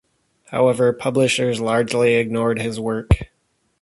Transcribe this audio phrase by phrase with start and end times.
[0.45, 3.29] However, publishers largely ignored his work.